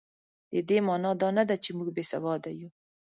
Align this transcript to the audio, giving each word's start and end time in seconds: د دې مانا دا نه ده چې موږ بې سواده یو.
د 0.51 0.53
دې 0.69 0.77
مانا 0.87 1.11
دا 1.21 1.29
نه 1.37 1.43
ده 1.49 1.55
چې 1.63 1.69
موږ 1.77 1.89
بې 1.95 2.03
سواده 2.11 2.51
یو. 2.59 2.69